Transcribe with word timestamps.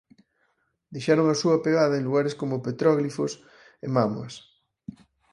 Deixaron 0.93 1.27
a 1.29 1.39
súa 1.41 1.61
pegada 1.65 1.95
en 1.97 2.03
lugares 2.07 2.33
como 2.39 2.63
petróglifos 2.67 3.31
e 3.85 3.87
mámoas. 3.97 4.33